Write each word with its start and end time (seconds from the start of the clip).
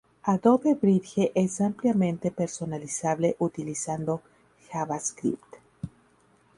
Adobe 0.23 0.73
Bridge 0.73 1.29
es 1.35 1.61
ampliamente 1.61 2.31
personalizable 2.31 3.35
utilizando 3.37 4.23
JavaScript. 4.73 5.57